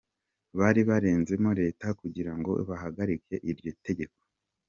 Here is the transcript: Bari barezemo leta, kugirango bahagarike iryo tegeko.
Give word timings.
Bari 0.57 0.81
barezemo 0.89 1.51
leta, 1.61 1.87
kugirango 2.01 2.51
bahagarike 2.69 3.35
iryo 3.51 3.71
tegeko. 3.85 4.19